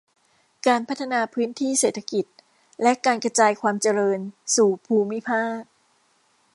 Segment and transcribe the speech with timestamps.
[0.67, 2.25] การพัฒนาพื้นที่เศรษฐกิจ
[2.81, 4.19] และการกระจายความเจริญ
[4.55, 5.61] สู่ภูมิภาค